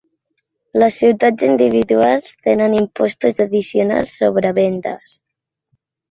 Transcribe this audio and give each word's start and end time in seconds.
Les 0.83 0.95
ciutats 1.01 1.43
individuals 1.47 2.31
tenen 2.47 2.77
impostos 2.77 3.43
addicionals 3.45 4.15
sobre 4.23 4.53
vendes. 4.61 5.13